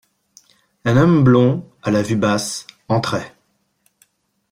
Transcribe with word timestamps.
Un 0.83 0.97
homme 0.97 1.23
blond, 1.23 1.63
à 1.83 1.91
la 1.91 2.01
vue 2.01 2.15
basse, 2.15 2.65
entrait. 2.87 3.35